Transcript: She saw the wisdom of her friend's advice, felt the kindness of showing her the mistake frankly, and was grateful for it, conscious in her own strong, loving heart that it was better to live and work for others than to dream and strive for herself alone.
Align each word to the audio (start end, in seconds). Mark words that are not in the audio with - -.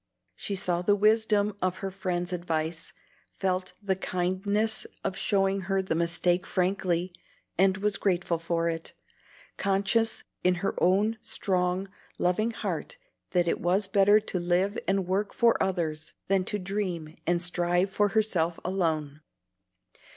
She 0.35 0.55
saw 0.55 0.81
the 0.81 0.95
wisdom 0.95 1.55
of 1.61 1.75
her 1.85 1.91
friend's 1.91 2.33
advice, 2.33 2.91
felt 3.37 3.73
the 3.83 3.95
kindness 3.95 4.87
of 5.03 5.15
showing 5.15 5.61
her 5.69 5.79
the 5.79 5.93
mistake 5.93 6.47
frankly, 6.47 7.13
and 7.55 7.77
was 7.77 7.97
grateful 7.97 8.39
for 8.39 8.67
it, 8.67 8.93
conscious 9.57 10.23
in 10.43 10.55
her 10.65 10.73
own 10.81 11.19
strong, 11.21 11.87
loving 12.17 12.49
heart 12.49 12.97
that 13.29 13.47
it 13.47 13.61
was 13.61 13.85
better 13.85 14.19
to 14.19 14.39
live 14.39 14.75
and 14.87 15.05
work 15.05 15.35
for 15.35 15.61
others 15.61 16.13
than 16.29 16.45
to 16.45 16.57
dream 16.57 17.15
and 17.27 17.39
strive 17.39 17.91
for 17.91 18.07
herself 18.07 18.57
alone. 18.65 19.21